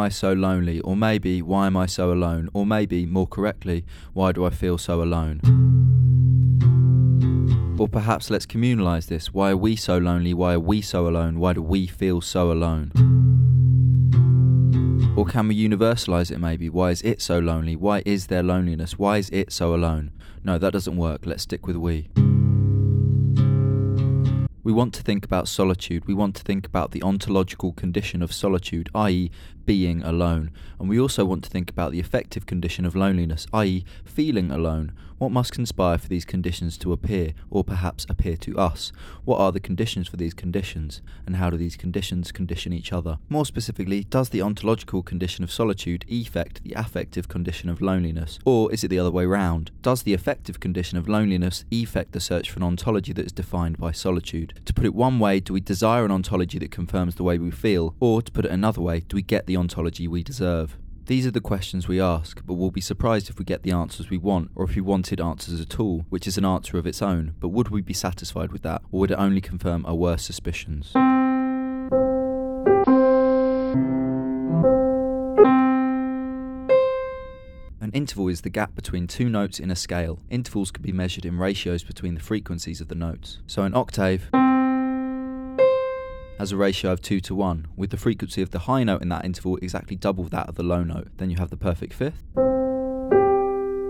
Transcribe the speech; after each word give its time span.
I 0.00 0.08
so 0.08 0.32
lonely? 0.32 0.80
Or 0.80 0.96
maybe, 0.96 1.42
why 1.42 1.66
am 1.66 1.76
I 1.76 1.86
so 1.86 2.10
alone? 2.10 2.48
Or 2.52 2.66
maybe, 2.66 3.06
more 3.06 3.28
correctly, 3.28 3.84
why 4.12 4.32
do 4.32 4.44
I 4.44 4.50
feel 4.50 4.78
so 4.78 5.00
alone? 5.02 5.40
Or 7.78 7.86
perhaps 7.88 8.30
let's 8.30 8.46
communalize 8.46 9.06
this. 9.06 9.32
Why 9.32 9.50
are 9.50 9.56
we 9.56 9.76
so 9.76 9.98
lonely? 9.98 10.34
Why 10.34 10.54
are 10.54 10.60
we 10.60 10.82
so 10.82 11.06
alone? 11.06 11.38
Why 11.38 11.52
do 11.52 11.62
we 11.62 11.86
feel 11.86 12.20
so 12.20 12.50
alone? 12.50 12.90
Or 15.16 15.24
can 15.24 15.48
we 15.48 15.68
universalize 15.68 16.30
it 16.30 16.38
maybe? 16.38 16.68
Why 16.68 16.90
is 16.90 17.02
it 17.02 17.22
so 17.22 17.38
lonely? 17.38 17.76
Why 17.76 18.02
is 18.04 18.26
there 18.26 18.42
loneliness? 18.42 18.98
Why 18.98 19.18
is 19.18 19.30
it 19.30 19.52
so 19.52 19.74
alone? 19.74 20.12
No, 20.42 20.58
that 20.58 20.72
doesn't 20.72 20.96
work. 20.96 21.26
Let's 21.26 21.42
stick 21.44 21.66
with 21.66 21.76
we. 21.76 22.08
We 24.62 24.72
want 24.72 24.92
to 24.94 25.02
think 25.02 25.24
about 25.24 25.48
solitude. 25.48 26.06
We 26.06 26.14
want 26.14 26.36
to 26.36 26.42
think 26.42 26.66
about 26.66 26.90
the 26.90 27.02
ontological 27.02 27.72
condition 27.72 28.22
of 28.22 28.30
solitude, 28.32 28.90
i.e., 28.94 29.30
being 29.66 30.02
alone. 30.02 30.50
And 30.78 30.88
we 30.88 30.98
also 30.98 31.24
want 31.24 31.44
to 31.44 31.50
think 31.50 31.70
about 31.70 31.92
the 31.92 32.00
affective 32.00 32.46
condition 32.46 32.84
of 32.84 32.96
loneliness, 32.96 33.46
i.e., 33.52 33.84
feeling 34.04 34.50
alone. 34.50 34.92
What 35.18 35.32
must 35.32 35.52
conspire 35.52 35.98
for 35.98 36.08
these 36.08 36.24
conditions 36.24 36.78
to 36.78 36.94
appear, 36.94 37.34
or 37.50 37.62
perhaps 37.62 38.06
appear 38.08 38.38
to 38.38 38.56
us? 38.58 38.90
What 39.26 39.38
are 39.38 39.52
the 39.52 39.60
conditions 39.60 40.08
for 40.08 40.16
these 40.16 40.32
conditions, 40.32 41.02
and 41.26 41.36
how 41.36 41.50
do 41.50 41.58
these 41.58 41.76
conditions 41.76 42.32
condition 42.32 42.72
each 42.72 42.90
other? 42.90 43.18
More 43.28 43.44
specifically, 43.44 44.04
does 44.04 44.30
the 44.30 44.40
ontological 44.40 45.02
condition 45.02 45.44
of 45.44 45.52
solitude 45.52 46.06
effect 46.08 46.64
the 46.64 46.72
affective 46.72 47.28
condition 47.28 47.68
of 47.68 47.82
loneliness, 47.82 48.38
or 48.46 48.72
is 48.72 48.82
it 48.82 48.88
the 48.88 48.98
other 48.98 49.10
way 49.10 49.26
round? 49.26 49.72
Does 49.82 50.04
the 50.04 50.14
affective 50.14 50.58
condition 50.58 50.96
of 50.96 51.06
loneliness 51.06 51.66
effect 51.70 52.12
the 52.12 52.20
search 52.20 52.50
for 52.50 52.58
an 52.58 52.62
ontology 52.62 53.12
that 53.12 53.26
is 53.26 53.32
defined 53.32 53.76
by 53.76 53.92
solitude? 53.92 54.58
To 54.64 54.72
put 54.72 54.86
it 54.86 54.94
one 54.94 55.18
way, 55.18 55.38
do 55.40 55.52
we 55.52 55.60
desire 55.60 56.06
an 56.06 56.10
ontology 56.10 56.58
that 56.60 56.70
confirms 56.70 57.16
the 57.16 57.24
way 57.24 57.36
we 57.36 57.50
feel, 57.50 57.94
or 58.00 58.22
to 58.22 58.32
put 58.32 58.46
it 58.46 58.50
another 58.50 58.80
way, 58.80 59.00
do 59.00 59.16
we 59.16 59.22
get 59.22 59.46
the 59.50 59.56
ontology 59.56 60.06
we 60.06 60.22
deserve? 60.22 60.78
These 61.06 61.26
are 61.26 61.32
the 61.32 61.40
questions 61.40 61.88
we 61.88 62.00
ask, 62.00 62.40
but 62.46 62.54
we'll 62.54 62.70
be 62.70 62.80
surprised 62.80 63.28
if 63.28 63.36
we 63.36 63.44
get 63.44 63.64
the 63.64 63.72
answers 63.72 64.08
we 64.08 64.16
want, 64.16 64.52
or 64.54 64.64
if 64.64 64.76
we 64.76 64.80
wanted 64.80 65.20
answers 65.20 65.60
at 65.60 65.80
all, 65.80 66.04
which 66.08 66.28
is 66.28 66.38
an 66.38 66.44
answer 66.44 66.78
of 66.78 66.86
its 66.86 67.02
own. 67.02 67.34
But 67.40 67.48
would 67.48 67.68
we 67.68 67.80
be 67.80 67.92
satisfied 67.92 68.52
with 68.52 68.62
that, 68.62 68.82
or 68.92 69.00
would 69.00 69.10
it 69.10 69.18
only 69.18 69.40
confirm 69.40 69.84
our 69.86 69.96
worst 69.96 70.24
suspicions? 70.24 70.92
An 77.80 77.90
interval 77.92 78.28
is 78.28 78.42
the 78.42 78.50
gap 78.50 78.76
between 78.76 79.08
two 79.08 79.28
notes 79.28 79.58
in 79.58 79.72
a 79.72 79.76
scale. 79.76 80.20
Intervals 80.30 80.70
can 80.70 80.84
be 80.84 80.92
measured 80.92 81.24
in 81.24 81.38
ratios 81.38 81.82
between 81.82 82.14
the 82.14 82.20
frequencies 82.20 82.80
of 82.80 82.86
the 82.86 82.94
notes. 82.94 83.40
So 83.48 83.64
an 83.64 83.74
octave 83.74 84.30
has 86.40 86.52
a 86.52 86.56
ratio 86.56 86.90
of 86.90 87.02
2 87.02 87.20
to 87.20 87.34
1, 87.34 87.66
with 87.76 87.90
the 87.90 87.98
frequency 87.98 88.40
of 88.40 88.48
the 88.48 88.60
high 88.60 88.82
note 88.82 89.02
in 89.02 89.10
that 89.10 89.26
interval 89.26 89.58
exactly 89.58 89.94
double 89.94 90.24
that 90.24 90.48
of 90.48 90.54
the 90.54 90.62
low 90.62 90.82
note. 90.82 91.06
Then 91.18 91.28
you 91.28 91.36
have 91.36 91.50
the 91.50 91.56
perfect 91.58 91.92
fifth, 91.92 92.24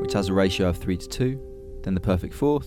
which 0.02 0.14
has 0.14 0.26
a 0.26 0.34
ratio 0.34 0.68
of 0.68 0.76
3 0.76 0.96
to 0.96 1.08
2, 1.08 1.80
then 1.84 1.94
the 1.94 2.00
perfect 2.00 2.34
fourth, 2.34 2.66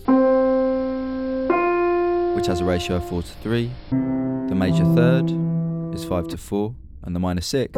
which 2.34 2.46
has 2.46 2.62
a 2.62 2.64
ratio 2.64 2.96
of 2.96 3.06
4 3.10 3.24
to 3.24 3.28
3, 3.28 3.70
the 3.90 4.54
major 4.54 4.86
third 4.94 5.30
is 5.94 6.02
5 6.02 6.28
to 6.28 6.38
4, 6.38 6.74
and 7.02 7.14
the 7.14 7.20
minor 7.20 7.42
sixth 7.42 7.76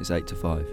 is 0.00 0.10
8 0.10 0.26
to 0.26 0.34
5. 0.34 0.66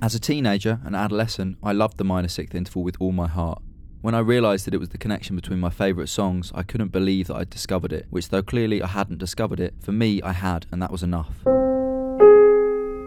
As 0.00 0.14
a 0.14 0.20
teenager 0.20 0.78
and 0.84 0.94
adolescent, 0.94 1.58
I 1.64 1.72
loved 1.72 1.96
the 1.96 2.04
minor 2.04 2.28
sixth 2.28 2.54
interval 2.54 2.84
with 2.84 2.94
all 3.00 3.10
my 3.10 3.26
heart. 3.26 3.60
When 4.02 4.14
I 4.14 4.20
realised 4.20 4.66
that 4.66 4.72
it 4.72 4.80
was 4.80 4.88
the 4.88 4.98
connection 4.98 5.36
between 5.36 5.60
my 5.60 5.68
favourite 5.68 6.08
songs, 6.08 6.52
I 6.54 6.62
couldn't 6.62 6.90
believe 6.90 7.26
that 7.26 7.36
I'd 7.36 7.50
discovered 7.50 7.92
it, 7.92 8.06
which 8.08 8.30
though 8.30 8.42
clearly 8.42 8.82
I 8.82 8.86
hadn't 8.86 9.18
discovered 9.18 9.60
it, 9.60 9.74
for 9.78 9.92
me 9.92 10.22
I 10.22 10.32
had, 10.32 10.64
and 10.72 10.80
that 10.80 10.90
was 10.90 11.02
enough. 11.02 11.44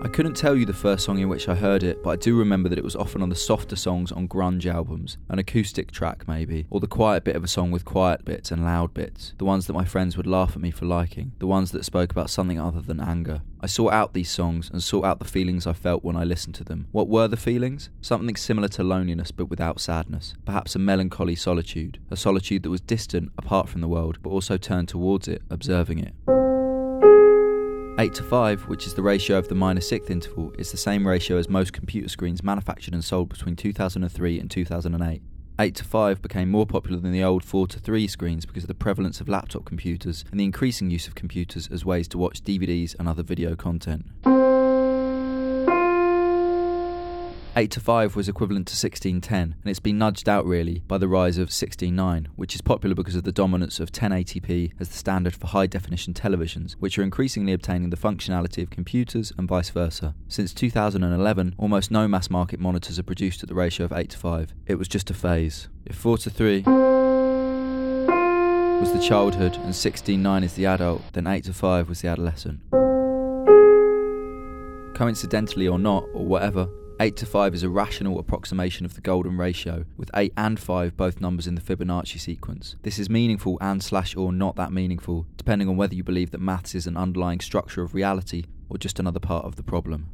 I 0.04 0.10
couldn't 0.10 0.36
tell 0.36 0.54
you 0.54 0.66
the 0.66 0.74
first 0.74 1.06
song 1.06 1.20
in 1.20 1.30
which 1.30 1.48
I 1.48 1.56
heard 1.56 1.82
it, 1.82 2.04
but 2.04 2.10
I 2.10 2.16
do 2.18 2.38
remember 2.38 2.68
that 2.68 2.78
it 2.78 2.84
was 2.84 2.96
often 2.96 3.22
on 3.22 3.30
the 3.30 3.38
softer 3.38 3.78
songs 3.78 4.12
on 4.12 4.28
grunge 4.28 4.66
albums, 4.66 5.18
an 5.30 5.40
acoustic 5.40 5.92
track 5.92 6.28
maybe, 6.28 6.68
or 6.70 6.82
the 6.82 6.88
quiet 6.88 7.24
bit 7.24 7.38
of 7.38 7.44
a 7.46 7.48
song 7.48 7.72
with 7.72 7.86
quiet 7.86 8.26
bits 8.26 8.52
and 8.52 8.66
loud 8.66 8.94
bits, 8.94 9.34
the 9.38 9.46
ones 9.46 9.66
that 9.66 9.74
my 9.74 9.86
friends 9.86 10.18
would 10.18 10.28
laugh 10.28 10.58
at 10.58 10.62
me 10.62 10.72
for 10.72 10.86
liking, 10.86 11.32
the 11.40 11.48
ones 11.48 11.72
that 11.72 11.86
spoke 11.86 12.12
about 12.12 12.30
something 12.30 12.60
other 12.60 12.82
than 12.82 13.00
anger. 13.00 13.44
I 13.62 13.68
sought 13.68 13.94
out 13.94 14.14
these 14.14 14.30
songs 14.30 14.70
and 14.70 14.84
sought 14.84 15.06
out 15.06 15.20
the 15.20 15.26
feelings 15.26 15.66
I 15.66 15.72
felt 15.72 16.04
when 16.04 16.18
I 16.18 16.26
listened 16.26 16.56
to 16.56 16.66
them. 16.66 16.88
What 16.92 17.08
were 17.08 17.30
the 17.30 17.38
feelings? 17.38 17.90
Something 18.02 18.36
similar 18.36 18.68
to 18.68 18.84
loneliness 18.84 19.32
but 19.32 19.50
without 19.50 19.80
sadness, 19.80 20.34
perhaps 20.44 20.76
a 20.76 20.80
melancholy 20.80 21.36
solitude, 21.36 22.00
a 22.12 22.18
solitude 22.18 22.64
that 22.64 22.70
was 22.70 22.82
distant, 22.82 23.32
apart 23.38 23.70
from 23.70 23.80
the 23.80 23.88
world, 23.88 24.18
but 24.22 24.32
also 24.32 24.58
turned 24.58 24.90
towards 24.90 25.30
it, 25.30 25.44
observing 25.50 26.00
it. 26.00 26.43
8 28.00 28.12
to 28.16 28.24
5, 28.24 28.68
which 28.70 28.88
is 28.88 28.96
the 28.96 29.04
ratio 29.04 29.38
of 29.38 29.48
the 29.48 29.56
minor 29.56 29.80
sixth 29.80 30.10
interval, 30.10 30.52
is 30.58 30.72
the 30.72 30.78
same 30.78 31.08
ratio 31.08 31.38
as 31.38 31.48
most 31.48 31.74
computer 31.74 32.10
screens 32.10 32.42
manufactured 32.42 32.96
and 32.96 33.06
sold 33.06 33.30
between 33.30 33.56
2003 33.56 34.40
and 34.40 34.50
2008. 34.50 35.22
8 35.60 35.76
to 35.76 35.84
5 35.84 36.22
became 36.24 36.50
more 36.50 36.66
popular 36.66 37.00
than 37.00 37.12
the 37.12 37.24
old 37.24 37.44
4 37.44 37.68
to 37.68 37.80
3 37.80 38.08
screens 38.08 38.48
because 38.48 38.64
of 38.64 38.68
the 38.68 38.74
prevalence 38.74 39.22
of 39.22 39.30
laptop 39.30 39.66
computers 39.66 40.26
and 40.32 40.40
the 40.40 40.44
increasing 40.44 40.90
use 40.90 41.08
of 41.08 41.14
computers 41.14 41.70
as 41.72 41.86
ways 41.86 42.08
to 42.08 42.18
watch 42.18 42.44
DVDs 42.44 42.96
and 42.98 43.08
other 43.08 43.22
video 43.22 43.56
content. 43.56 44.06
8 47.56 47.70
to 47.70 47.80
5 47.80 48.16
was 48.16 48.28
equivalent 48.28 48.66
to 48.66 48.72
1610, 48.72 49.56
and 49.62 49.70
it's 49.70 49.80
been 49.80 50.00
nudged 50.00 50.28
out 50.28 50.44
really 50.44 50.82
by 50.88 50.98
the 50.98 51.08
rise 51.08 51.38
of 51.38 51.52
16:9, 51.52 52.28
which 52.36 52.56
is 52.56 52.62
popular 52.62 52.96
because 52.96 53.14
of 53.14 53.26
the 53.26 53.32
dominance 53.32 53.80
of 53.80 53.92
1080p 53.92 54.74
as 54.80 54.90
the 54.90 54.98
standard 54.98 55.36
for 55.36 55.46
high 55.46 55.68
definition 55.68 56.16
televisions, 56.16 56.74
which 56.80 56.98
are 56.98 57.04
increasingly 57.04 57.54
obtaining 57.54 57.92
the 57.92 57.96
functionality 57.96 58.64
of 58.64 58.72
computers 58.72 59.32
and 59.38 59.48
vice 59.48 59.70
versa. 59.70 60.16
Since 60.28 60.56
2011, 60.56 61.54
almost 61.60 61.92
no 61.92 62.08
mass 62.08 62.28
market 62.32 62.60
monitors 62.60 62.98
are 62.98 63.04
produced 63.04 63.44
at 63.44 63.50
the 63.50 63.56
ratio 63.56 63.86
of 63.86 63.94
8 63.94 64.10
to 64.10 64.18
5. 64.18 64.52
It 64.66 64.80
was 64.80 64.88
just 64.88 65.12
a 65.12 65.14
phase. 65.14 65.68
If 65.86 65.96
4 65.96 66.18
to 66.18 66.32
3 66.32 66.64
was 68.80 68.92
the 68.94 69.00
childhood 69.00 69.58
and 69.58 69.76
16:9 69.76 70.44
is 70.44 70.56
the 70.56 70.66
adult, 70.66 71.04
then 71.14 71.28
8 71.28 71.44
to 71.44 71.54
5 71.54 71.88
was 71.88 72.02
the 72.02 72.08
adolescent. 72.08 72.62
Coincidentally 74.96 75.68
or 75.68 75.78
not, 75.78 76.06
or 76.16 76.26
whatever, 76.26 76.68
8 77.04 77.18
to 77.18 77.26
5 77.26 77.54
is 77.54 77.64
a 77.64 77.70
rational 77.70 78.18
approximation 78.18 78.86
of 78.86 78.96
the 78.96 79.02
golden 79.02 79.36
ratio, 79.36 79.84
with 79.98 80.10
8 80.16 80.32
and 80.38 80.58
5 80.58 80.96
both 80.96 81.20
numbers 81.20 81.48
in 81.48 81.56
the 81.56 81.60
Fibonacci 81.60 82.18
sequence. 82.18 82.78
This 82.84 82.98
is 82.98 83.10
meaningful 83.10 83.58
and 83.60 83.84
slash 83.84 84.16
or 84.16 84.32
not 84.32 84.56
that 84.56 84.72
meaningful, 84.72 85.26
depending 85.36 85.68
on 85.68 85.76
whether 85.76 85.96
you 85.96 86.04
believe 86.06 86.32
that 86.32 86.40
maths 86.40 86.74
is 86.74 86.88
an 86.88 86.96
underlying 86.96 87.42
structure 87.42 87.82
of 87.82 87.94
reality 87.94 88.46
or 88.70 88.78
just 88.78 89.00
another 89.00 89.20
part 89.20 89.44
of 89.44 89.58
the 89.58 89.64
problem. 89.64 90.12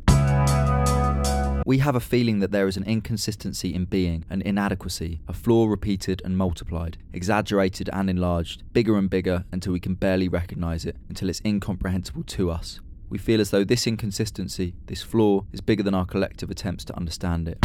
We 1.63 1.77
have 1.77 1.95
a 1.95 1.99
feeling 1.99 2.39
that 2.39 2.51
there 2.51 2.67
is 2.67 2.75
an 2.75 2.85
inconsistency 2.85 3.71
in 3.71 3.85
being, 3.85 4.25
an 4.31 4.41
inadequacy, 4.41 5.21
a 5.27 5.33
flaw 5.33 5.67
repeated 5.67 6.23
and 6.25 6.39
multiplied, 6.39 6.97
exaggerated 7.13 7.91
and 7.93 8.09
enlarged, 8.09 8.63
bigger 8.73 8.97
and 8.97 9.11
bigger 9.11 9.45
until 9.51 9.73
we 9.73 9.79
can 9.79 9.93
barely 9.93 10.27
recognize 10.27 10.85
it, 10.85 10.95
until 11.07 11.29
it's 11.29 11.41
incomprehensible 11.45 12.23
to 12.23 12.49
us. 12.49 12.79
We 13.09 13.17
feel 13.17 13.41
as 13.41 13.49
though 13.49 13.63
this 13.63 13.87
inconsistency, 13.87 14.75
this 14.85 15.01
flaw, 15.01 15.43
is 15.51 15.61
bigger 15.61 15.83
than 15.83 15.95
our 15.95 16.05
collective 16.05 16.51
attempts 16.51 16.85
to 16.85 16.95
understand 16.95 17.47
it. 17.47 17.57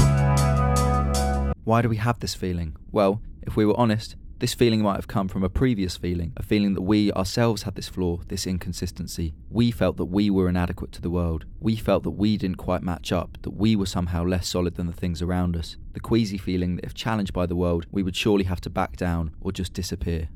Why 1.64 1.82
do 1.82 1.88
we 1.88 1.96
have 1.96 2.20
this 2.20 2.34
feeling? 2.34 2.76
Well, 2.92 3.20
if 3.42 3.56
we 3.56 3.66
were 3.66 3.78
honest, 3.78 4.16
this 4.38 4.54
feeling 4.54 4.82
might 4.82 4.96
have 4.96 5.08
come 5.08 5.28
from 5.28 5.44
a 5.44 5.48
previous 5.48 5.96
feeling, 5.96 6.32
a 6.36 6.42
feeling 6.42 6.74
that 6.74 6.82
we 6.82 7.12
ourselves 7.12 7.62
had 7.62 7.76
this 7.76 7.88
flaw, 7.88 8.18
this 8.28 8.46
inconsistency. 8.46 9.34
We 9.48 9.70
felt 9.70 9.96
that 9.98 10.06
we 10.06 10.28
were 10.28 10.48
inadequate 10.48 10.92
to 10.92 11.00
the 11.00 11.10
world. 11.10 11.44
We 11.60 11.76
felt 11.76 12.02
that 12.02 12.10
we 12.10 12.36
didn't 12.36 12.56
quite 12.56 12.82
match 12.82 13.12
up, 13.12 13.38
that 13.42 13.54
we 13.54 13.76
were 13.76 13.86
somehow 13.86 14.24
less 14.24 14.48
solid 14.48 14.74
than 14.74 14.86
the 14.86 14.92
things 14.92 15.22
around 15.22 15.56
us. 15.56 15.76
The 15.92 16.00
queasy 16.00 16.36
feeling 16.36 16.76
that 16.76 16.84
if 16.84 16.94
challenged 16.94 17.32
by 17.32 17.46
the 17.46 17.56
world, 17.56 17.86
we 17.90 18.02
would 18.02 18.16
surely 18.16 18.44
have 18.44 18.60
to 18.62 18.70
back 18.70 18.96
down 18.96 19.34
or 19.40 19.52
just 19.52 19.72
disappear. 19.72 20.28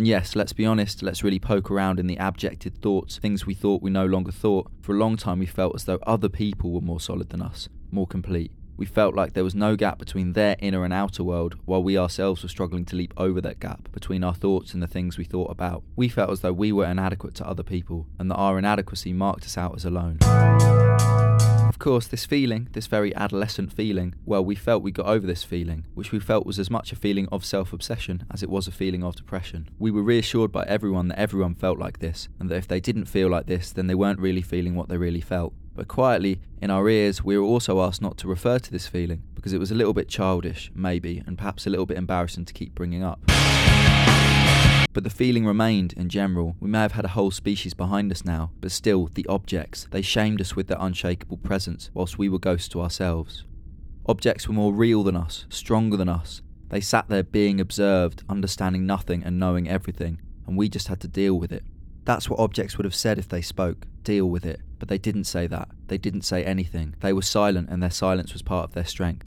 And 0.00 0.08
yes, 0.08 0.34
let's 0.34 0.54
be 0.54 0.64
honest, 0.64 1.02
let's 1.02 1.22
really 1.22 1.38
poke 1.38 1.70
around 1.70 2.00
in 2.00 2.06
the 2.06 2.16
abjected 2.16 2.80
thoughts, 2.80 3.18
things 3.18 3.44
we 3.44 3.52
thought 3.52 3.82
we 3.82 3.90
no 3.90 4.06
longer 4.06 4.32
thought. 4.32 4.70
For 4.80 4.94
a 4.94 4.98
long 4.98 5.18
time, 5.18 5.38
we 5.38 5.44
felt 5.44 5.74
as 5.74 5.84
though 5.84 5.98
other 6.06 6.30
people 6.30 6.70
were 6.70 6.80
more 6.80 7.00
solid 7.00 7.28
than 7.28 7.42
us, 7.42 7.68
more 7.90 8.06
complete. 8.06 8.50
We 8.78 8.86
felt 8.86 9.14
like 9.14 9.34
there 9.34 9.44
was 9.44 9.54
no 9.54 9.76
gap 9.76 9.98
between 9.98 10.32
their 10.32 10.56
inner 10.58 10.84
and 10.84 10.94
outer 10.94 11.22
world, 11.22 11.56
while 11.66 11.82
we 11.82 11.98
ourselves 11.98 12.42
were 12.42 12.48
struggling 12.48 12.86
to 12.86 12.96
leap 12.96 13.12
over 13.18 13.42
that 13.42 13.60
gap 13.60 13.92
between 13.92 14.24
our 14.24 14.32
thoughts 14.32 14.72
and 14.72 14.82
the 14.82 14.86
things 14.86 15.18
we 15.18 15.24
thought 15.24 15.50
about. 15.50 15.82
We 15.96 16.08
felt 16.08 16.30
as 16.30 16.40
though 16.40 16.54
we 16.54 16.72
were 16.72 16.86
inadequate 16.86 17.34
to 17.34 17.46
other 17.46 17.62
people, 17.62 18.06
and 18.18 18.30
that 18.30 18.36
our 18.36 18.58
inadequacy 18.58 19.12
marked 19.12 19.44
us 19.44 19.58
out 19.58 19.76
as 19.76 19.84
alone. 19.84 20.16
Of 21.80 21.84
course, 21.84 22.08
this 22.08 22.26
feeling, 22.26 22.68
this 22.72 22.86
very 22.86 23.16
adolescent 23.16 23.72
feeling, 23.72 24.14
well, 24.26 24.44
we 24.44 24.54
felt 24.54 24.82
we 24.82 24.90
got 24.90 25.06
over 25.06 25.26
this 25.26 25.44
feeling, 25.44 25.86
which 25.94 26.12
we 26.12 26.20
felt 26.20 26.44
was 26.44 26.58
as 26.58 26.70
much 26.70 26.92
a 26.92 26.94
feeling 26.94 27.26
of 27.32 27.42
self 27.42 27.72
obsession 27.72 28.26
as 28.30 28.42
it 28.42 28.50
was 28.50 28.68
a 28.68 28.70
feeling 28.70 29.02
of 29.02 29.16
depression. 29.16 29.66
We 29.78 29.90
were 29.90 30.02
reassured 30.02 30.52
by 30.52 30.64
everyone 30.64 31.08
that 31.08 31.18
everyone 31.18 31.54
felt 31.54 31.78
like 31.78 32.00
this, 32.00 32.28
and 32.38 32.50
that 32.50 32.56
if 32.56 32.68
they 32.68 32.80
didn't 32.80 33.06
feel 33.06 33.30
like 33.30 33.46
this, 33.46 33.72
then 33.72 33.86
they 33.86 33.94
weren't 33.94 34.20
really 34.20 34.42
feeling 34.42 34.74
what 34.74 34.90
they 34.90 34.98
really 34.98 35.22
felt. 35.22 35.54
But 35.74 35.88
quietly, 35.88 36.42
in 36.60 36.70
our 36.70 36.86
ears, 36.86 37.24
we 37.24 37.38
were 37.38 37.44
also 37.44 37.80
asked 37.80 38.02
not 38.02 38.18
to 38.18 38.28
refer 38.28 38.58
to 38.58 38.70
this 38.70 38.86
feeling, 38.86 39.22
because 39.34 39.54
it 39.54 39.58
was 39.58 39.70
a 39.70 39.74
little 39.74 39.94
bit 39.94 40.06
childish, 40.06 40.70
maybe, 40.74 41.22
and 41.26 41.38
perhaps 41.38 41.66
a 41.66 41.70
little 41.70 41.86
bit 41.86 41.96
embarrassing 41.96 42.44
to 42.44 42.52
keep 42.52 42.74
bringing 42.74 43.02
up. 43.02 43.20
But 44.92 45.04
the 45.04 45.10
feeling 45.10 45.46
remained 45.46 45.92
in 45.92 46.08
general. 46.08 46.56
We 46.58 46.68
may 46.68 46.80
have 46.80 46.92
had 46.92 47.04
a 47.04 47.08
whole 47.08 47.30
species 47.30 47.74
behind 47.74 48.10
us 48.10 48.24
now, 48.24 48.50
but 48.60 48.72
still, 48.72 49.08
the 49.14 49.26
objects, 49.28 49.86
they 49.90 50.02
shamed 50.02 50.40
us 50.40 50.56
with 50.56 50.66
their 50.66 50.78
unshakable 50.80 51.36
presence, 51.38 51.90
whilst 51.94 52.18
we 52.18 52.28
were 52.28 52.38
ghosts 52.38 52.68
to 52.70 52.80
ourselves. 52.80 53.44
Objects 54.06 54.48
were 54.48 54.54
more 54.54 54.72
real 54.72 55.04
than 55.04 55.16
us, 55.16 55.46
stronger 55.48 55.96
than 55.96 56.08
us. 56.08 56.42
They 56.70 56.80
sat 56.80 57.08
there 57.08 57.22
being 57.22 57.60
observed, 57.60 58.24
understanding 58.28 58.86
nothing 58.86 59.22
and 59.22 59.38
knowing 59.38 59.68
everything, 59.68 60.20
and 60.46 60.56
we 60.56 60.68
just 60.68 60.88
had 60.88 61.00
to 61.00 61.08
deal 61.08 61.38
with 61.38 61.52
it. 61.52 61.64
That's 62.04 62.28
what 62.28 62.40
objects 62.40 62.76
would 62.76 62.84
have 62.84 62.94
said 62.94 63.18
if 63.18 63.28
they 63.28 63.42
spoke 63.42 63.86
deal 64.02 64.26
with 64.26 64.46
it. 64.46 64.60
But 64.78 64.88
they 64.88 64.98
didn't 64.98 65.24
say 65.24 65.46
that. 65.46 65.68
They 65.88 65.98
didn't 65.98 66.22
say 66.22 66.42
anything. 66.44 66.96
They 67.00 67.12
were 67.12 67.22
silent, 67.22 67.68
and 67.70 67.82
their 67.82 67.90
silence 67.90 68.32
was 68.32 68.42
part 68.42 68.64
of 68.64 68.72
their 68.72 68.84
strength. 68.84 69.24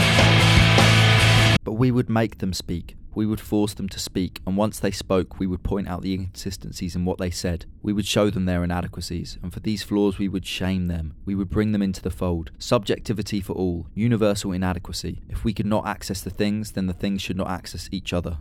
But 1.64 1.74
we 1.74 1.92
would 1.92 2.10
make 2.10 2.40
them 2.40 2.54
speak. 2.54 2.98
We 3.16 3.28
would 3.28 3.40
force 3.40 3.76
them 3.76 3.90
to 3.90 4.00
speak, 4.00 4.42
and 4.48 4.58
once 4.58 4.80
they 4.80 4.90
spoke, 4.90 5.40
we 5.40 5.46
would 5.46 5.62
point 5.62 5.88
out 5.88 6.02
the 6.02 6.14
inconsistencies 6.14 6.96
in 6.96 7.06
what 7.06 7.20
they 7.20 7.30
said. 7.30 7.66
We 7.84 7.94
would 7.94 8.08
show 8.08 8.32
them 8.32 8.46
their 8.46 8.64
inadequacies, 8.64 9.38
and 9.44 9.54
for 9.54 9.60
these 9.60 9.84
flaws, 9.84 10.18
we 10.18 10.28
would 10.28 10.46
shame 10.48 10.88
them. 10.88 11.14
We 11.24 11.36
would 11.36 11.50
bring 11.50 11.74
them 11.74 11.84
into 11.84 12.02
the 12.02 12.10
fold. 12.10 12.52
Subjectivity 12.58 13.40
for 13.40 13.54
all, 13.54 13.88
universal 13.94 14.52
inadequacy. 14.52 15.22
If 15.30 15.44
we 15.44 15.54
could 15.54 15.68
not 15.68 15.86
access 15.86 16.22
the 16.22 16.32
things, 16.32 16.72
then 16.72 16.88
the 16.88 16.94
things 16.94 17.22
should 17.22 17.38
not 17.38 17.52
access 17.52 17.88
each 17.92 18.14
other. 18.14 18.38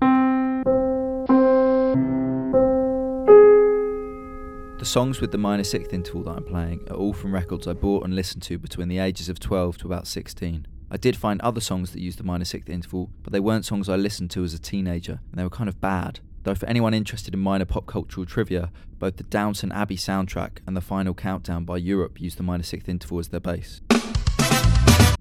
The 4.79 4.87
songs 4.87 5.21
with 5.21 5.31
the 5.31 5.39
minor 5.39 5.65
sixth 5.65 5.93
interval 5.93 6.25
that 6.25 6.39
I'm 6.39 6.45
playing 6.45 6.81
are 6.91 6.97
all 6.97 7.13
from 7.13 7.33
records 7.33 7.69
I 7.69 7.73
bought 7.75 8.05
and 8.05 8.17
listened 8.17 8.43
to 8.45 8.59
between 8.59 8.89
the 8.89 8.99
ages 8.99 9.29
of 9.29 9.39
12 9.39 9.79
to 9.79 9.87
about 9.87 10.09
16. 10.09 10.67
I 10.93 10.99
did 10.99 11.17
find 11.17 11.41
other 11.41 11.62
songs 11.62 11.93
that 11.93 12.03
used 12.03 12.19
the 12.19 12.23
minor 12.23 12.44
sixth 12.44 12.69
interval, 12.69 13.09
but 13.23 13.33
they 13.33 13.41
weren't 13.41 13.65
songs 13.65 13.89
I 13.89 13.97
listened 13.97 14.31
to 14.33 14.44
as 14.44 14.53
a 14.53 14.59
teenager, 14.59 15.21
and 15.31 15.39
they 15.39 15.43
were 15.43 15.49
kind 15.49 15.71
of 15.71 15.81
bad. 15.81 16.21
Though, 16.43 16.55
for 16.55 16.67
anyone 16.67 16.93
interested 16.93 17.33
in 17.33 17.41
minor 17.41 17.65
pop 17.65 17.87
cultural 17.87 18.27
trivia, 18.27 18.71
both 18.99 19.17
the 19.17 19.23
Downton 19.23 19.73
Abbey 19.73 19.97
soundtrack 19.97 20.59
and 20.67 20.77
the 20.77 20.83
final 20.83 21.15
countdown 21.15 21.65
by 21.65 21.79
Europe 21.79 22.21
used 22.21 22.37
the 22.37 22.43
minor 22.43 22.62
sixth 22.62 22.91
interval 22.91 23.21
as 23.21 23.29
their 23.29 23.41
base. 23.41 23.81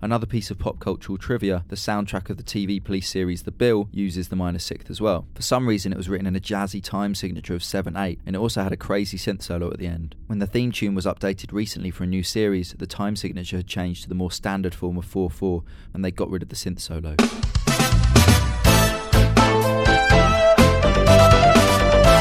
Another 0.03 0.25
piece 0.25 0.49
of 0.49 0.57
pop 0.57 0.79
cultural 0.79 1.15
trivia 1.15 1.63
the 1.67 1.75
soundtrack 1.75 2.31
of 2.31 2.37
the 2.37 2.43
TV 2.43 2.83
police 2.83 3.07
series 3.07 3.43
The 3.43 3.51
Bill 3.51 3.87
uses 3.91 4.29
the 4.29 4.35
minor 4.35 4.57
sixth 4.57 4.89
as 4.89 4.99
well. 4.99 5.27
For 5.35 5.43
some 5.43 5.67
reason, 5.67 5.93
it 5.93 5.97
was 5.97 6.09
written 6.09 6.25
in 6.25 6.35
a 6.35 6.39
jazzy 6.39 6.83
time 6.83 7.13
signature 7.13 7.53
of 7.53 7.63
7 7.63 7.95
8, 7.95 8.19
and 8.25 8.35
it 8.35 8.39
also 8.39 8.63
had 8.63 8.71
a 8.71 8.77
crazy 8.77 9.15
synth 9.15 9.43
solo 9.43 9.69
at 9.69 9.77
the 9.77 9.85
end. 9.85 10.15
When 10.25 10.39
the 10.39 10.47
theme 10.47 10.71
tune 10.71 10.95
was 10.95 11.05
updated 11.05 11.53
recently 11.53 11.91
for 11.91 12.03
a 12.03 12.07
new 12.07 12.23
series, 12.23 12.73
the 12.73 12.87
time 12.87 13.15
signature 13.15 13.57
had 13.57 13.67
changed 13.67 14.01
to 14.01 14.09
the 14.09 14.15
more 14.15 14.31
standard 14.31 14.73
form 14.73 14.97
of 14.97 15.05
4 15.05 15.29
4, 15.29 15.63
and 15.93 16.03
they 16.03 16.09
got 16.09 16.31
rid 16.31 16.41
of 16.41 16.49
the 16.49 16.55
synth 16.55 16.79
solo. 16.79 17.15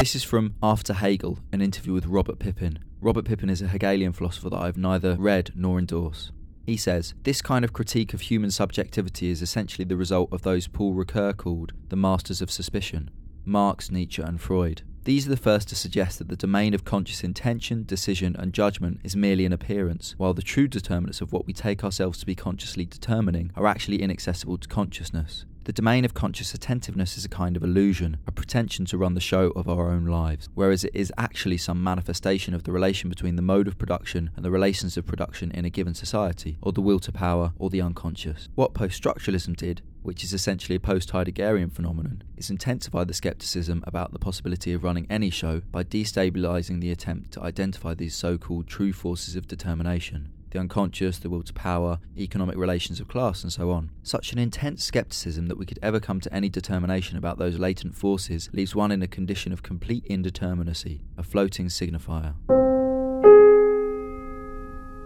This 0.01 0.13
is 0.13 0.23
from 0.23 0.53
After 0.61 0.93
Hegel, 0.93 1.39
an 1.51 1.63
interview 1.63 1.93
with 1.93 2.05
Robert 2.05 2.37
Pippin. 2.37 2.77
Robert 3.01 3.25
Pippin 3.25 3.49
is 3.49 3.63
a 3.63 3.69
Hegelian 3.69 4.13
philosopher 4.13 4.51
that 4.51 4.61
I've 4.61 4.77
neither 4.77 5.15
read 5.15 5.51
nor 5.55 5.79
endorse. 5.79 6.31
He 6.71 6.77
says, 6.77 7.13
This 7.23 7.41
kind 7.41 7.65
of 7.65 7.73
critique 7.73 8.13
of 8.13 8.21
human 8.21 8.49
subjectivity 8.49 9.29
is 9.29 9.41
essentially 9.41 9.83
the 9.83 9.97
result 9.97 10.31
of 10.31 10.43
those 10.43 10.69
Paul 10.69 10.93
Ricoeur 10.93 11.35
called 11.35 11.73
the 11.89 11.97
masters 11.97 12.41
of 12.41 12.49
suspicion 12.49 13.09
Marx, 13.43 13.91
Nietzsche, 13.91 14.21
and 14.21 14.39
Freud. 14.39 14.83
These 15.03 15.27
are 15.27 15.31
the 15.31 15.35
first 15.35 15.67
to 15.67 15.75
suggest 15.75 16.19
that 16.19 16.29
the 16.29 16.37
domain 16.37 16.73
of 16.73 16.85
conscious 16.85 17.25
intention, 17.25 17.83
decision, 17.83 18.37
and 18.37 18.53
judgment 18.53 19.01
is 19.03 19.17
merely 19.17 19.45
an 19.45 19.51
appearance, 19.51 20.15
while 20.17 20.33
the 20.33 20.41
true 20.41 20.69
determinants 20.69 21.19
of 21.19 21.33
what 21.33 21.45
we 21.45 21.51
take 21.51 21.83
ourselves 21.83 22.19
to 22.19 22.25
be 22.25 22.35
consciously 22.35 22.85
determining 22.85 23.51
are 23.57 23.67
actually 23.67 24.01
inaccessible 24.01 24.57
to 24.57 24.69
consciousness. 24.69 25.43
The 25.63 25.73
domain 25.73 26.05
of 26.05 26.15
conscious 26.15 26.55
attentiveness 26.55 27.19
is 27.19 27.25
a 27.25 27.29
kind 27.29 27.55
of 27.55 27.63
illusion, 27.63 28.17
a 28.25 28.31
pretension 28.31 28.85
to 28.85 28.97
run 28.97 29.13
the 29.13 29.19
show 29.21 29.51
of 29.51 29.69
our 29.69 29.91
own 29.91 30.05
lives, 30.05 30.49
whereas 30.55 30.83
it 30.83 30.95
is 30.95 31.13
actually 31.19 31.57
some 31.57 31.83
manifestation 31.83 32.55
of 32.55 32.63
the 32.63 32.71
relation 32.71 33.11
between 33.11 33.35
the 33.35 33.43
mode 33.43 33.67
of 33.67 33.77
production 33.77 34.31
and 34.35 34.43
the 34.43 34.49
relations 34.49 34.97
of 34.97 35.05
production 35.05 35.51
in 35.51 35.63
a 35.63 35.69
given 35.69 35.93
society, 35.93 36.57
or 36.63 36.71
the 36.71 36.81
will 36.81 36.99
to 36.99 37.11
power, 37.11 37.53
or 37.59 37.69
the 37.69 37.81
unconscious. 37.81 38.49
What 38.55 38.73
post 38.73 39.01
structuralism 39.01 39.55
did 39.55 39.83
which 40.01 40.23
is 40.23 40.33
essentially 40.33 40.75
a 40.75 40.79
post 40.79 41.11
Heideggerian 41.11 41.71
phenomenon, 41.71 42.23
is 42.35 42.49
intensify 42.49 43.03
the 43.03 43.13
skepticism 43.13 43.83
about 43.85 44.11
the 44.11 44.17
possibility 44.17 44.73
of 44.73 44.83
running 44.83 45.05
any 45.11 45.29
show 45.29 45.61
by 45.71 45.83
destabilizing 45.83 46.81
the 46.81 46.91
attempt 46.91 47.31
to 47.33 47.43
identify 47.43 47.93
these 47.93 48.15
so 48.15 48.35
called 48.35 48.65
true 48.65 48.93
forces 48.93 49.35
of 49.35 49.47
determination 49.47 50.31
the 50.51 50.59
unconscious, 50.59 51.17
the 51.17 51.29
will 51.29 51.43
to 51.43 51.53
power, 51.53 51.99
economic 52.17 52.57
relations 52.57 52.99
of 52.99 53.07
class, 53.07 53.43
and 53.43 53.51
so 53.51 53.71
on. 53.71 53.89
Such 54.03 54.31
an 54.31 54.39
intense 54.39 54.83
skepticism 54.83 55.47
that 55.47 55.57
we 55.57 55.65
could 55.65 55.79
ever 55.81 55.99
come 55.99 56.19
to 56.21 56.33
any 56.33 56.49
determination 56.49 57.17
about 57.17 57.37
those 57.37 57.57
latent 57.57 57.95
forces 57.95 58.49
leaves 58.53 58.75
one 58.75 58.91
in 58.91 59.01
a 59.01 59.07
condition 59.07 59.51
of 59.51 59.63
complete 59.63 60.05
indeterminacy, 60.09 60.99
a 61.17 61.23
floating 61.23 61.67
signifier. 61.67 62.35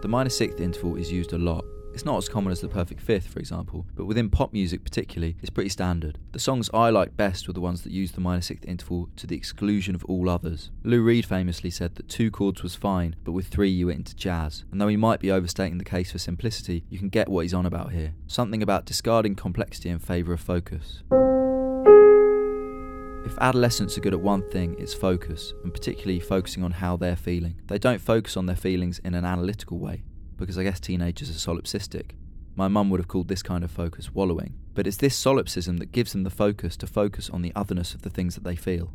The 0.02 0.08
minor 0.08 0.30
sixth 0.30 0.60
interval 0.60 0.96
is 0.96 1.10
used 1.10 1.32
a 1.32 1.38
lot, 1.38 1.64
it's 1.96 2.04
not 2.04 2.18
as 2.18 2.28
common 2.28 2.52
as 2.52 2.60
the 2.60 2.68
perfect 2.68 3.00
fifth, 3.00 3.26
for 3.26 3.38
example, 3.38 3.86
but 3.94 4.04
within 4.04 4.28
pop 4.28 4.52
music 4.52 4.84
particularly, 4.84 5.34
it's 5.40 5.48
pretty 5.48 5.70
standard. 5.70 6.18
The 6.32 6.38
songs 6.38 6.68
I 6.74 6.90
liked 6.90 7.16
best 7.16 7.46
were 7.46 7.54
the 7.54 7.62
ones 7.62 7.80
that 7.84 7.90
used 7.90 8.14
the 8.14 8.20
minor 8.20 8.42
sixth 8.42 8.68
interval 8.68 9.08
to 9.16 9.26
the 9.26 9.34
exclusion 9.34 9.94
of 9.94 10.04
all 10.04 10.28
others. 10.28 10.70
Lou 10.84 11.02
Reed 11.02 11.24
famously 11.24 11.70
said 11.70 11.94
that 11.94 12.10
two 12.10 12.30
chords 12.30 12.62
was 12.62 12.74
fine, 12.74 13.16
but 13.24 13.32
with 13.32 13.46
three 13.46 13.70
you 13.70 13.86
went 13.86 14.00
into 14.00 14.14
jazz. 14.14 14.66
And 14.70 14.78
though 14.78 14.88
he 14.88 14.98
might 14.98 15.20
be 15.20 15.30
overstating 15.30 15.78
the 15.78 15.84
case 15.84 16.12
for 16.12 16.18
simplicity, 16.18 16.84
you 16.90 16.98
can 16.98 17.08
get 17.08 17.30
what 17.30 17.46
he's 17.46 17.54
on 17.54 17.64
about 17.64 17.92
here. 17.92 18.12
Something 18.26 18.62
about 18.62 18.84
discarding 18.84 19.34
complexity 19.34 19.88
in 19.88 19.98
favour 19.98 20.34
of 20.34 20.40
focus. 20.40 21.02
If 23.24 23.38
adolescents 23.40 23.96
are 23.96 24.02
good 24.02 24.12
at 24.12 24.20
one 24.20 24.46
thing, 24.50 24.76
it's 24.78 24.92
focus, 24.92 25.54
and 25.64 25.72
particularly 25.72 26.20
focusing 26.20 26.62
on 26.62 26.72
how 26.72 26.98
they're 26.98 27.16
feeling. 27.16 27.62
They 27.68 27.78
don't 27.78 28.02
focus 28.02 28.36
on 28.36 28.44
their 28.44 28.54
feelings 28.54 28.98
in 28.98 29.14
an 29.14 29.24
analytical 29.24 29.78
way 29.78 30.02
because 30.36 30.58
I 30.58 30.62
guess 30.62 30.80
teenagers 30.80 31.30
are 31.30 31.32
solipsistic. 31.54 32.12
My 32.54 32.68
mum 32.68 32.90
would 32.90 33.00
have 33.00 33.08
called 33.08 33.28
this 33.28 33.42
kind 33.42 33.64
of 33.64 33.70
focus 33.70 34.14
wallowing. 34.14 34.54
But 34.74 34.86
it's 34.86 34.96
this 34.96 35.16
solipsism 35.16 35.78
that 35.78 35.92
gives 35.92 36.12
them 36.12 36.22
the 36.22 36.30
focus 36.30 36.76
to 36.78 36.86
focus 36.86 37.30
on 37.30 37.42
the 37.42 37.52
otherness 37.54 37.94
of 37.94 38.02
the 38.02 38.10
things 38.10 38.34
that 38.34 38.44
they 38.44 38.56
feel. 38.56 38.92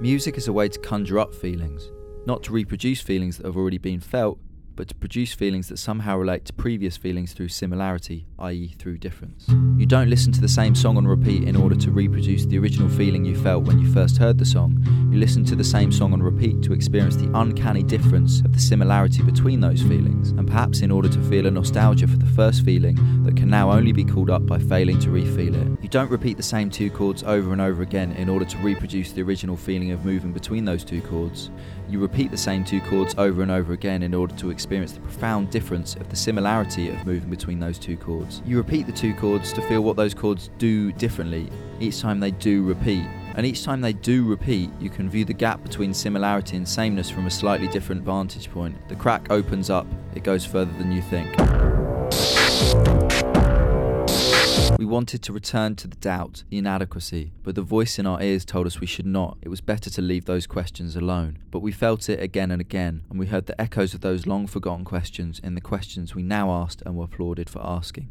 Music 0.00 0.36
is 0.36 0.46
a 0.46 0.52
way 0.52 0.68
to 0.68 0.78
conjure 0.78 1.18
up 1.18 1.34
feelings, 1.34 1.90
not 2.26 2.42
to 2.44 2.52
reproduce 2.52 3.00
feelings 3.00 3.38
that 3.38 3.46
have 3.46 3.56
already 3.56 3.78
been 3.78 3.98
felt, 3.98 4.38
but 4.76 4.88
to 4.88 4.94
produce 4.94 5.32
feelings 5.32 5.68
that 5.68 5.78
somehow 5.78 6.16
relate 6.16 6.44
to 6.44 6.52
previous 6.52 6.96
feelings 6.96 7.32
through 7.32 7.48
similarity, 7.48 8.26
i.e., 8.38 8.74
through 8.78 8.98
difference. 8.98 9.46
You 9.78 9.84
don't 9.84 10.08
listen 10.08 10.32
to 10.32 10.40
the 10.40 10.48
same 10.48 10.74
song 10.74 10.96
on 10.96 11.06
repeat 11.06 11.42
in 11.42 11.54
order 11.54 11.76
to 11.76 11.90
reproduce 11.90 12.46
the 12.46 12.58
original 12.58 12.88
feeling 12.88 13.26
you 13.26 13.36
felt 13.36 13.64
when 13.64 13.78
you 13.78 13.92
first 13.92 14.16
heard 14.16 14.38
the 14.38 14.44
song. 14.46 14.82
You 15.12 15.18
listen 15.18 15.44
to 15.44 15.54
the 15.54 15.62
same 15.62 15.92
song 15.92 16.14
on 16.14 16.22
repeat 16.22 16.62
to 16.62 16.72
experience 16.72 17.14
the 17.14 17.30
uncanny 17.38 17.82
difference 17.82 18.40
of 18.40 18.54
the 18.54 18.58
similarity 18.58 19.22
between 19.22 19.60
those 19.60 19.82
feelings, 19.82 20.30
and 20.30 20.46
perhaps 20.46 20.80
in 20.80 20.90
order 20.90 21.10
to 21.10 21.20
feel 21.28 21.46
a 21.46 21.50
nostalgia 21.50 22.08
for 22.08 22.16
the 22.16 22.24
first 22.24 22.64
feeling 22.64 22.96
that 23.24 23.36
can 23.36 23.50
now 23.50 23.70
only 23.70 23.92
be 23.92 24.02
called 24.02 24.30
up 24.30 24.46
by 24.46 24.58
failing 24.58 24.98
to 25.00 25.08
refeel 25.08 25.54
it. 25.54 25.82
You 25.82 25.90
don't 25.90 26.10
repeat 26.10 26.38
the 26.38 26.42
same 26.42 26.70
two 26.70 26.90
chords 26.90 27.22
over 27.22 27.52
and 27.52 27.60
over 27.60 27.82
again 27.82 28.12
in 28.12 28.30
order 28.30 28.46
to 28.46 28.56
reproduce 28.58 29.12
the 29.12 29.22
original 29.22 29.58
feeling 29.58 29.90
of 29.90 30.06
moving 30.06 30.32
between 30.32 30.64
those 30.64 30.84
two 30.84 31.02
chords. 31.02 31.50
You 31.88 32.00
repeat 32.00 32.30
the 32.30 32.36
same 32.36 32.64
two 32.64 32.80
chords 32.80 33.14
over 33.16 33.42
and 33.42 33.50
over 33.50 33.72
again 33.72 34.02
in 34.02 34.12
order 34.12 34.34
to 34.36 34.50
experience 34.50 34.92
the 34.92 35.00
profound 35.00 35.50
difference 35.50 35.94
of 35.94 36.08
the 36.08 36.16
similarity 36.16 36.88
of 36.90 37.06
moving 37.06 37.30
between 37.30 37.60
those 37.60 37.78
two 37.78 37.96
chords. 37.96 38.42
You 38.44 38.56
repeat 38.56 38.86
the 38.86 38.92
two 38.92 39.14
chords 39.14 39.52
to 39.52 39.62
feel 39.62 39.82
what 39.82 39.96
those 39.96 40.14
chords 40.14 40.50
do 40.58 40.90
differently 40.92 41.48
each 41.78 42.00
time 42.00 42.20
they 42.20 42.32
do 42.32 42.62
repeat. 42.64 43.04
And 43.36 43.44
each 43.44 43.64
time 43.64 43.80
they 43.82 43.92
do 43.92 44.24
repeat, 44.24 44.70
you 44.80 44.88
can 44.88 45.10
view 45.10 45.24
the 45.24 45.34
gap 45.34 45.62
between 45.62 45.92
similarity 45.92 46.56
and 46.56 46.66
sameness 46.66 47.10
from 47.10 47.26
a 47.26 47.30
slightly 47.30 47.68
different 47.68 48.02
vantage 48.02 48.50
point. 48.50 48.76
The 48.88 48.96
crack 48.96 49.30
opens 49.30 49.68
up, 49.70 49.86
it 50.14 50.24
goes 50.24 50.44
further 50.44 50.72
than 50.78 50.90
you 50.90 51.02
think. 51.02 51.36
We 54.86 54.92
wanted 54.92 55.20
to 55.22 55.32
return 55.32 55.74
to 55.76 55.88
the 55.88 55.96
doubt, 55.96 56.44
the 56.48 56.58
inadequacy, 56.58 57.32
but 57.42 57.56
the 57.56 57.62
voice 57.62 57.98
in 57.98 58.06
our 58.06 58.22
ears 58.22 58.44
told 58.44 58.68
us 58.68 58.78
we 58.78 58.86
should 58.86 59.04
not. 59.04 59.36
It 59.42 59.48
was 59.48 59.60
better 59.60 59.90
to 59.90 60.00
leave 60.00 60.26
those 60.26 60.46
questions 60.46 60.94
alone. 60.94 61.38
But 61.50 61.58
we 61.58 61.72
felt 61.72 62.08
it 62.08 62.22
again 62.22 62.52
and 62.52 62.60
again, 62.60 63.02
and 63.10 63.18
we 63.18 63.26
heard 63.26 63.46
the 63.46 63.60
echoes 63.60 63.94
of 63.94 64.00
those 64.00 64.28
long 64.28 64.46
forgotten 64.46 64.84
questions 64.84 65.40
in 65.42 65.56
the 65.56 65.60
questions 65.60 66.14
we 66.14 66.22
now 66.22 66.52
asked 66.52 66.84
and 66.86 66.94
were 66.94 67.06
applauded 67.06 67.50
for 67.50 67.66
asking. 67.66 68.10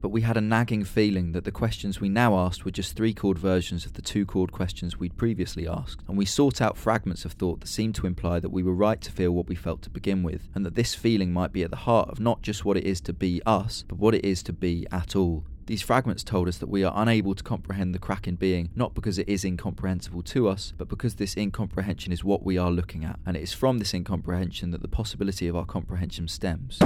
But 0.00 0.08
we 0.08 0.22
had 0.22 0.36
a 0.36 0.40
nagging 0.40 0.84
feeling 0.84 1.32
that 1.32 1.44
the 1.44 1.52
questions 1.52 2.00
we 2.00 2.08
now 2.08 2.38
asked 2.38 2.64
were 2.64 2.70
just 2.70 2.96
three 2.96 3.12
chord 3.12 3.38
versions 3.38 3.84
of 3.84 3.92
the 3.92 4.02
two 4.02 4.24
chord 4.24 4.50
questions 4.50 4.98
we'd 4.98 5.16
previously 5.16 5.68
asked, 5.68 6.02
and 6.08 6.16
we 6.16 6.24
sought 6.24 6.60
out 6.60 6.78
fragments 6.78 7.24
of 7.24 7.32
thought 7.32 7.60
that 7.60 7.66
seemed 7.66 7.94
to 7.96 8.06
imply 8.06 8.40
that 8.40 8.50
we 8.50 8.62
were 8.62 8.74
right 8.74 9.00
to 9.02 9.12
feel 9.12 9.32
what 9.32 9.48
we 9.48 9.54
felt 9.54 9.82
to 9.82 9.90
begin 9.90 10.22
with, 10.22 10.48
and 10.54 10.64
that 10.64 10.74
this 10.74 10.94
feeling 10.94 11.32
might 11.32 11.52
be 11.52 11.62
at 11.62 11.70
the 11.70 11.76
heart 11.76 12.08
of 12.08 12.18
not 12.18 12.40
just 12.40 12.64
what 12.64 12.76
it 12.76 12.84
is 12.84 13.00
to 13.02 13.12
be 13.12 13.42
us, 13.44 13.84
but 13.88 13.98
what 13.98 14.14
it 14.14 14.24
is 14.24 14.42
to 14.42 14.52
be 14.52 14.86
at 14.90 15.14
all 15.14 15.44
These 15.70 15.82
fragments 15.82 16.24
told 16.24 16.48
us 16.48 16.58
that 16.58 16.68
we 16.68 16.82
are 16.82 16.92
unable 16.96 17.32
to 17.36 17.44
comprehend 17.44 17.94
the 17.94 18.00
crack 18.00 18.26
in 18.26 18.34
being, 18.34 18.70
not 18.74 18.92
because 18.92 19.18
it 19.18 19.28
is 19.28 19.44
incomprehensible 19.44 20.22
to 20.24 20.48
us, 20.48 20.72
but 20.76 20.88
because 20.88 21.14
this 21.14 21.36
incomprehension 21.36 22.12
is 22.12 22.24
what 22.24 22.42
we 22.42 22.58
are 22.58 22.72
looking 22.72 23.04
at, 23.04 23.20
and 23.24 23.36
it 23.36 23.42
is 23.44 23.52
from 23.52 23.78
this 23.78 23.94
incomprehension 23.94 24.72
that 24.72 24.82
the 24.82 24.88
possibility 24.88 25.46
of 25.46 25.54
our 25.54 25.64
comprehension 25.66 26.26
stems. 26.26 26.80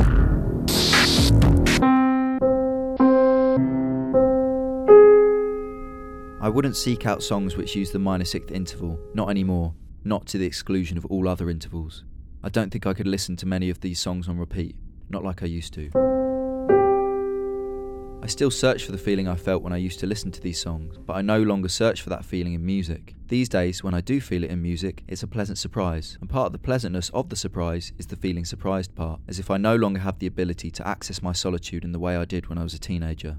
I 6.44 6.50
wouldn't 6.50 6.76
seek 6.76 7.06
out 7.06 7.22
songs 7.22 7.56
which 7.56 7.74
use 7.74 7.90
the 7.90 7.98
minor 7.98 8.26
sixth 8.26 8.50
interval, 8.50 9.00
not 9.14 9.30
anymore, 9.30 9.72
not 10.04 10.26
to 10.26 10.36
the 10.36 10.44
exclusion 10.44 10.98
of 10.98 11.06
all 11.06 11.26
other 11.26 11.48
intervals. 11.48 12.04
I 12.42 12.50
don't 12.50 12.70
think 12.70 12.86
I 12.86 12.92
could 12.92 13.06
listen 13.06 13.34
to 13.36 13.46
many 13.46 13.70
of 13.70 13.80
these 13.80 13.98
songs 13.98 14.28
on 14.28 14.36
repeat, 14.36 14.76
not 15.08 15.24
like 15.24 15.42
I 15.42 15.46
used 15.46 15.72
to. 15.72 15.90
I 18.22 18.26
still 18.26 18.50
search 18.50 18.84
for 18.84 18.92
the 18.92 18.98
feeling 18.98 19.26
I 19.26 19.36
felt 19.36 19.62
when 19.62 19.72
I 19.72 19.78
used 19.78 20.00
to 20.00 20.06
listen 20.06 20.30
to 20.32 20.40
these 20.42 20.60
songs, 20.60 20.98
but 20.98 21.14
I 21.16 21.22
no 21.22 21.42
longer 21.42 21.70
search 21.70 22.02
for 22.02 22.10
that 22.10 22.26
feeling 22.26 22.52
in 22.52 22.66
music. 22.66 23.14
These 23.28 23.48
days, 23.48 23.82
when 23.82 23.94
I 23.94 24.02
do 24.02 24.20
feel 24.20 24.44
it 24.44 24.50
in 24.50 24.60
music, 24.60 25.02
it's 25.08 25.22
a 25.22 25.26
pleasant 25.26 25.56
surprise, 25.56 26.18
and 26.20 26.28
part 26.28 26.48
of 26.48 26.52
the 26.52 26.58
pleasantness 26.58 27.08
of 27.14 27.30
the 27.30 27.36
surprise 27.36 27.94
is 27.96 28.08
the 28.08 28.16
feeling 28.16 28.44
surprised 28.44 28.94
part, 28.94 29.18
as 29.28 29.38
if 29.38 29.50
I 29.50 29.56
no 29.56 29.76
longer 29.76 30.00
have 30.00 30.18
the 30.18 30.26
ability 30.26 30.70
to 30.72 30.86
access 30.86 31.22
my 31.22 31.32
solitude 31.32 31.84
in 31.84 31.92
the 31.92 31.98
way 31.98 32.18
I 32.18 32.26
did 32.26 32.48
when 32.48 32.58
I 32.58 32.64
was 32.64 32.74
a 32.74 32.78
teenager. 32.78 33.38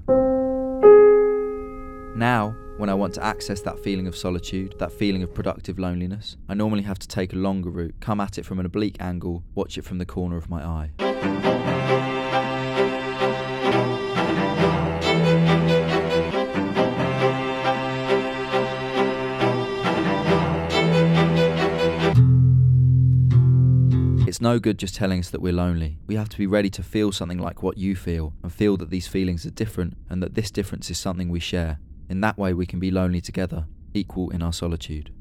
Now, 2.15 2.55
when 2.77 2.89
I 2.89 2.93
want 2.93 3.13
to 3.15 3.24
access 3.25 3.60
that 3.63 3.77
feeling 3.77 4.07
of 4.07 4.15
solitude, 4.15 4.75
that 4.79 4.93
feeling 4.93 5.22
of 5.22 5.34
productive 5.34 5.77
loneliness, 5.77 6.38
I 6.48 6.53
normally 6.53 6.84
have 6.84 6.98
to 7.00 7.07
take 7.10 7.34
a 7.34 7.36
longer 7.36 7.69
route, 7.69 7.95
come 8.00 8.22
at 8.22 8.38
it 8.38 8.45
from 8.45 8.57
an 8.57 8.65
oblique 8.65 8.95
angle, 9.01 9.43
watch 9.53 9.77
it 9.77 9.81
from 9.81 9.98
the 9.98 10.05
corner 10.05 10.38
of 10.38 10.50
my 10.50 10.63
eye. 10.63 10.91
It's 24.25 24.39
no 24.39 24.60
good 24.60 24.79
just 24.79 24.95
telling 24.95 25.19
us 25.19 25.29
that 25.31 25.41
we're 25.41 25.51
lonely. 25.51 26.00
We 26.07 26.15
have 26.15 26.29
to 26.29 26.38
be 26.38 26.48
ready 26.48 26.69
to 26.69 26.84
feel 26.84 27.12
something 27.12 27.39
like 27.39 27.62
what 27.62 27.77
you 27.77 27.93
feel 27.93 28.34
and 28.41 28.53
feel 28.53 28.77
that 28.77 28.89
these 28.89 29.05
feelings 29.05 29.45
are 29.45 29.51
different 29.51 29.98
and 30.10 30.24
that 30.24 30.34
this 30.34 30.50
difference 30.50 30.89
is 30.89 30.98
something 30.98 31.27
we 31.27 31.41
share. 31.41 31.77
In 32.10 32.22
that 32.22 32.38
way, 32.38 32.54
we 32.54 32.66
can 32.66 32.80
be 32.80 32.92
lonely 32.92 33.22
together, 33.22 33.66
equal 33.94 34.30
in 34.30 34.42
our 34.42 34.54
solitude. 34.54 35.12